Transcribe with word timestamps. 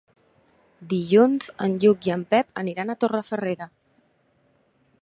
Dilluns 0.93 1.51
en 1.67 1.75
Lluc 1.83 2.09
i 2.09 2.15
en 2.17 2.25
Pep 2.33 2.51
aniran 2.63 2.91
a 2.91 2.97
Torrefarrera. 3.05 3.71